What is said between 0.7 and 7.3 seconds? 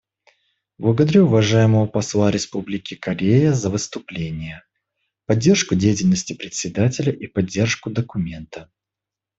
Благодарю уважаемого посла Республики Корея за выступление, поддержку деятельности Председателя и